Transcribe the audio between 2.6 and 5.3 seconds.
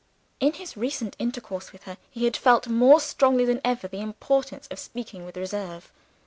more strongly than ever the importance of speaking